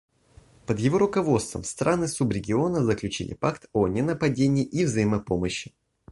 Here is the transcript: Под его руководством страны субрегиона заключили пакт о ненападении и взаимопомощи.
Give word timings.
Под 0.65 0.79
его 0.79 0.97
руководством 0.97 1.63
страны 1.63 2.07
субрегиона 2.07 2.83
заключили 2.83 3.35
пакт 3.35 3.67
о 3.71 3.87
ненападении 3.87 4.65
и 4.65 4.83
взаимопомощи. 4.83 5.75